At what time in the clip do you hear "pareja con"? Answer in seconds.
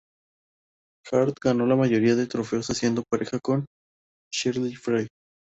3.07-3.67